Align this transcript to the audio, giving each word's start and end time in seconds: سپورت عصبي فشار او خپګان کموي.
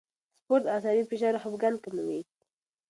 سپورت 0.39 0.65
عصبي 0.75 1.03
فشار 1.09 1.33
او 1.35 1.41
خپګان 1.43 1.75
کموي. 1.83 2.21